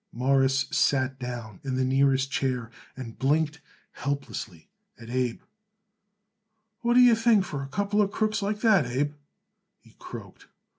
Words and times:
Morris 0.11 0.65
sat 0.71 1.19
down 1.19 1.59
in 1.63 1.75
the 1.75 1.83
nearest 1.85 2.31
chair 2.31 2.71
and 2.97 3.19
blinked 3.19 3.61
helplessly 3.91 4.67
at 4.99 5.11
Abe. 5.11 5.41
"What 6.79 6.95
do 6.95 7.01
you 7.01 7.13
think 7.13 7.45
for 7.45 7.61
a 7.61 7.67
couple 7.67 8.01
of 8.01 8.09
crooks 8.09 8.41
like 8.41 8.61
that, 8.61 8.87
Abe?" 8.87 9.13
he 9.79 9.95
croaked. 9.99 10.47